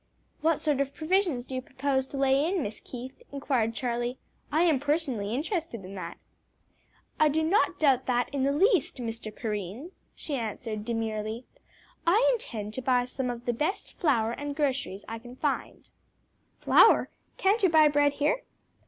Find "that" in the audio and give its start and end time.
5.93-6.17, 8.07-8.27, 15.03-15.11